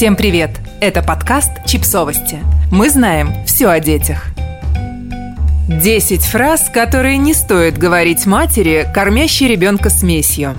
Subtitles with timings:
[0.00, 0.52] Всем привет!
[0.80, 2.38] Это подкаст «Чипсовости».
[2.72, 4.28] Мы знаем все о детях.
[5.68, 10.54] 10 фраз, которые не стоит говорить матери, кормящей ребенка смесью.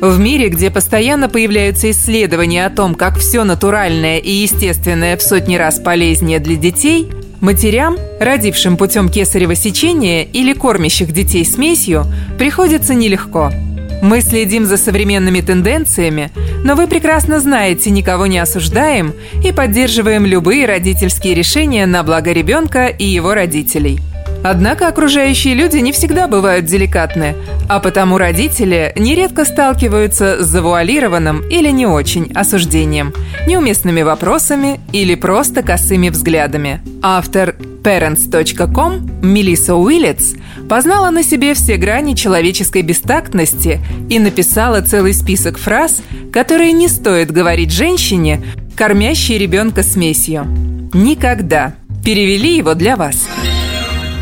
[0.00, 5.56] В мире, где постоянно появляются исследования о том, как все натуральное и естественное в сотни
[5.56, 7.10] раз полезнее для детей,
[7.40, 12.06] матерям, родившим путем кесарево сечения или кормящих детей смесью,
[12.38, 13.50] приходится нелегко–
[14.00, 16.30] мы следим за современными тенденциями,
[16.64, 22.86] но вы прекрасно знаете, никого не осуждаем и поддерживаем любые родительские решения на благо ребенка
[22.86, 24.00] и его родителей.
[24.44, 27.34] Однако окружающие люди не всегда бывают деликатны,
[27.68, 33.12] а потому родители нередко сталкиваются с завуалированным или не очень осуждением,
[33.46, 36.80] неуместными вопросами или просто косыми взглядами.
[37.02, 40.34] Автор Parents.com Мелисса Уиллетс
[40.68, 47.30] познала на себе все грани человеческой бестактности и написала целый список фраз, которые не стоит
[47.30, 48.42] говорить женщине,
[48.76, 50.46] кормящей ребенка смесью.
[50.92, 51.74] Никогда.
[52.04, 53.26] Перевели его для вас.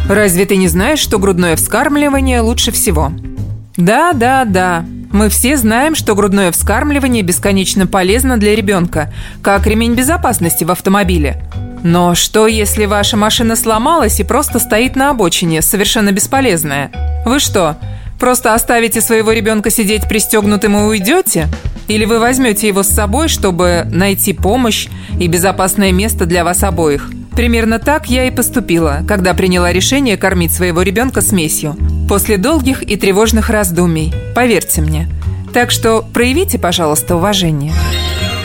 [0.09, 3.13] Разве ты не знаешь, что грудное вскармливание лучше всего?
[3.77, 4.85] Да, да, да.
[5.13, 11.43] Мы все знаем, что грудное вскармливание бесконечно полезно для ребенка, как ремень безопасности в автомобиле.
[11.87, 16.91] Но что, если ваша машина сломалась и просто стоит на обочине, совершенно бесполезная?
[17.25, 17.77] Вы что,
[18.19, 21.47] просто оставите своего ребенка сидеть пристегнутым и уйдете?
[21.87, 24.89] Или вы возьмете его с собой, чтобы найти помощь
[25.21, 27.09] и безопасное место для вас обоих?
[27.37, 31.77] Примерно так я и поступила, когда приняла решение кормить своего ребенка смесью.
[32.09, 34.13] После долгих и тревожных раздумий.
[34.35, 35.09] Поверьте мне.
[35.55, 37.73] Так что проявите, пожалуйста, уважение.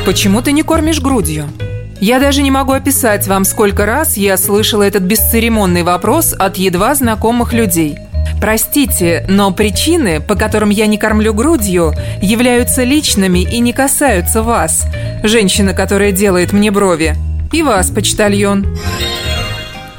[0.06, 1.48] Почему ты не кормишь грудью?
[2.02, 6.96] Я даже не могу описать вам, сколько раз я слышала этот бесцеремонный вопрос от едва
[6.96, 8.00] знакомых людей.
[8.42, 14.88] Простите, но причины, по которым я не кормлю грудью, являются личными и не касаются вас,
[15.22, 17.16] женщина, которая делает мне брови.
[17.52, 18.66] И вас, почтальон.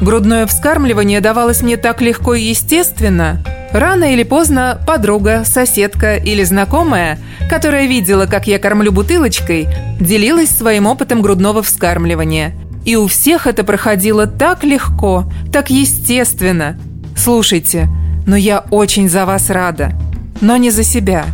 [0.01, 3.45] Грудное вскармливание давалось мне так легко и естественно.
[3.73, 7.19] Рано или поздно подруга, соседка или знакомая,
[7.49, 9.67] которая видела, как я кормлю бутылочкой,
[9.99, 12.55] делилась своим опытом грудного вскармливания.
[12.85, 16.79] И у всех это проходило так легко, так естественно.
[17.17, 17.89] Слушайте,
[18.27, 19.93] но я очень за вас рада.
[20.41, 21.25] Но не за себя.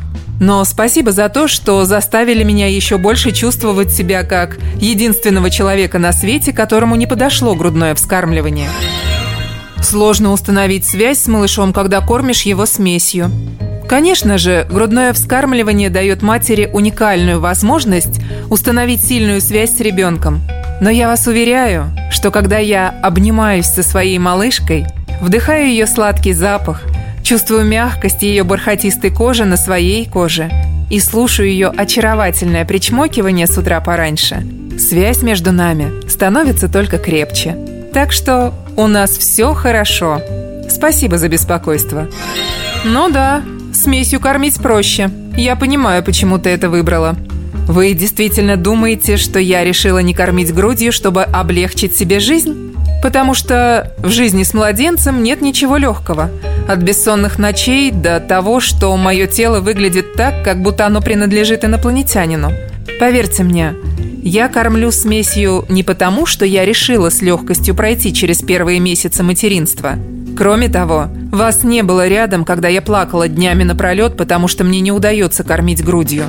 [0.41, 6.13] Но спасибо за то, что заставили меня еще больше чувствовать себя как единственного человека на
[6.13, 8.69] свете, которому не подошло грудное вскармливание.
[9.83, 13.31] Сложно установить связь с малышом, когда кормишь его смесью.
[13.89, 20.43] Конечно же, грудное вскармливание дает матери уникальную возможность установить сильную связь с ребенком.
[20.81, 24.87] Но я вас уверяю, что когда я обнимаюсь со своей малышкой,
[25.21, 26.83] вдыхаю ее сладкий запах–
[27.29, 30.51] Чувствую мягкость ее бархатистой кожи на своей коже
[30.89, 34.47] и слушаю ее очаровательное причмокивание с утра пораньше.
[34.79, 37.55] Связь между нами становится только крепче.
[37.99, 40.23] Так что у нас все хорошо.
[40.71, 42.07] Спасибо за беспокойство.
[42.85, 43.43] Ну да,
[43.75, 45.11] смесью кормить проще.
[45.37, 47.17] Я понимаю, почему ты это выбрала.
[47.67, 52.73] Вы действительно думаете, что я решила не кормить грудью, чтобы облегчить себе жизнь?
[53.03, 56.31] Потому что в жизни с младенцем нет ничего легкого.
[56.69, 62.53] От бессонных ночей до того, что мое тело выглядит так, как будто оно принадлежит инопланетянину.
[63.01, 63.75] Поверьте мне,
[64.23, 69.97] я кормлю смесью не потому, что я решила с легкостью пройти через первые месяцы материнства.
[70.37, 74.93] Кроме того, вас не было рядом, когда я плакала днями напролет, потому что мне не
[74.93, 76.25] удается кормить грудью.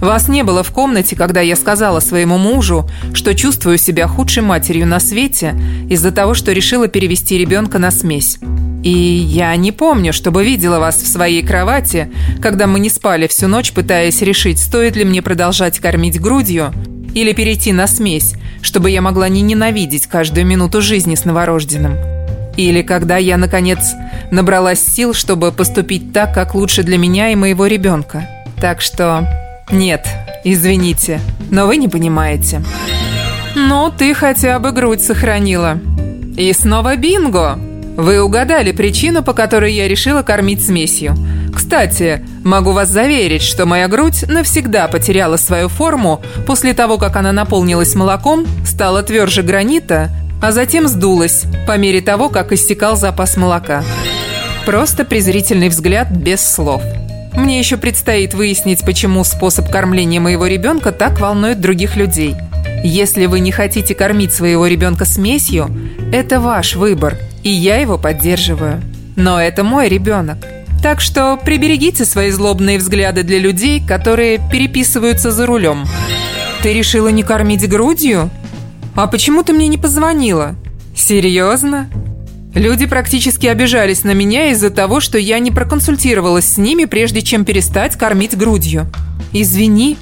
[0.00, 4.86] Вас не было в комнате, когда я сказала своему мужу, что чувствую себя худшей матерью
[4.86, 5.54] на свете
[5.90, 8.38] из-за того, что решила перевести ребенка на смесь.
[8.82, 13.46] И я не помню, чтобы видела вас в своей кровати, когда мы не спали всю
[13.46, 16.72] ночь, пытаясь решить, стоит ли мне продолжать кормить грудью
[17.14, 21.96] или перейти на смесь, чтобы я могла не ненавидеть каждую минуту жизни с новорожденным.
[22.56, 23.92] Или когда я, наконец,
[24.30, 28.28] набралась сил, чтобы поступить так, как лучше для меня и моего ребенка.
[28.60, 29.28] Так что
[29.70, 30.06] нет,
[30.44, 31.20] извините,
[31.50, 32.62] но вы не понимаете.
[33.54, 35.78] Ну, ты хотя бы грудь сохранила.
[36.36, 37.58] И снова бинго!
[37.96, 41.14] Вы угадали причину, по которой я решила кормить смесью.
[41.54, 47.32] Кстати, могу вас заверить, что моя грудь навсегда потеряла свою форму после того, как она
[47.32, 50.10] наполнилась молоком, стала тверже гранита,
[50.42, 53.82] а затем сдулась по мере того, как иссякал запас молока.
[54.66, 56.82] Просто презрительный взгляд без слов–
[57.32, 62.34] мне еще предстоит выяснить, почему способ кормления моего ребенка так волнует других людей.
[62.82, 65.70] Если вы не хотите кормить своего ребенка смесью,
[66.12, 68.82] это ваш выбор, и я его поддерживаю.
[69.16, 70.38] Но это мой ребенок.
[70.82, 75.84] Так что приберегите свои злобные взгляды для людей, которые переписываются за рулем.
[76.62, 78.30] Ты решила не кормить грудью?
[78.96, 80.54] А почему ты мне не позвонила?
[80.96, 81.90] Серьезно?
[82.54, 87.44] Люди практически обижались на меня из-за того, что я не проконсультировалась с ними, прежде чем
[87.44, 88.86] перестать кормить грудью.
[89.32, 89.98] Извини,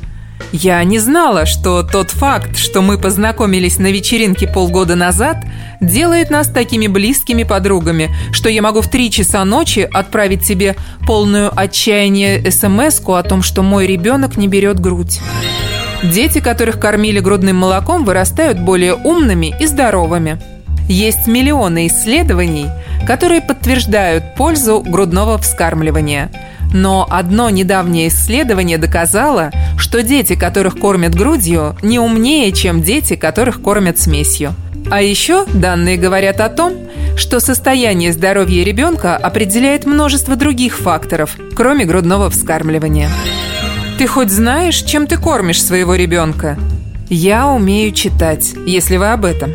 [0.52, 5.44] я не знала, что тот факт, что мы познакомились на вечеринке полгода назад,
[5.80, 10.76] делает нас такими близкими подругами, что я могу в три часа ночи отправить тебе
[11.06, 15.20] полную отчаяние смс о том, что мой ребенок не берет грудь.
[16.02, 20.40] Дети, которых кормили грудным молоком, вырастают более умными и здоровыми.
[20.88, 22.68] Есть миллионы исследований,
[23.06, 26.30] которые подтверждают пользу грудного вскармливания.
[26.72, 33.62] Но одно недавнее исследование доказало, что дети, которых кормят грудью, не умнее, чем дети, которых
[33.62, 34.54] кормят смесью.
[34.90, 36.74] А еще данные говорят о том,
[37.16, 43.10] что состояние здоровья ребенка определяет множество других факторов, кроме грудного вскармливания.
[43.98, 46.56] Ты хоть знаешь, чем ты кормишь своего ребенка?
[47.10, 49.52] Я умею читать, если вы об этом.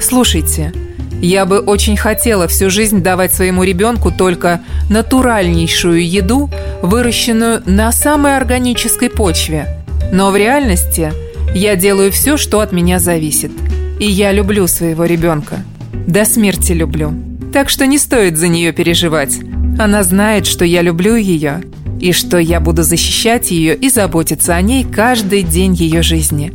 [0.00, 0.72] Слушайте,
[1.20, 6.50] я бы очень хотела всю жизнь давать своему ребенку только натуральнейшую еду,
[6.82, 9.84] выращенную на самой органической почве.
[10.12, 11.12] Но в реальности
[11.54, 13.52] я делаю все, что от меня зависит.
[13.98, 15.64] И я люблю своего ребенка.
[16.06, 17.12] До смерти люблю.
[17.52, 19.38] Так что не стоит за нее переживать.
[19.78, 21.62] Она знает, что я люблю ее,
[22.00, 26.52] и что я буду защищать ее и заботиться о ней каждый день ее жизни.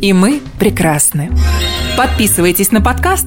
[0.00, 1.30] И мы прекрасны.
[1.96, 3.26] Подписывайтесь на подкаст,